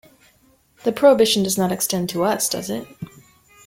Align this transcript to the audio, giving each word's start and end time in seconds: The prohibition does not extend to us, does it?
The 0.83 0.91
prohibition 0.91 1.43
does 1.43 1.59
not 1.59 1.71
extend 1.71 2.09
to 2.09 2.23
us, 2.23 2.49
does 2.49 2.71
it? 2.71 2.87